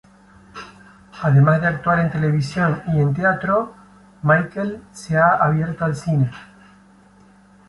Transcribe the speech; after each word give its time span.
Además 1.21 1.61
de 1.61 1.67
actuar 1.67 1.99
en 1.99 2.09
televisión 2.09 2.81
y 2.87 2.99
en 3.01 3.13
teatro, 3.13 3.75
Michael 4.23 4.81
se 4.91 5.15
ha 5.15 5.35
abierto 5.35 5.85
al 5.85 5.95
cine. 5.95 6.31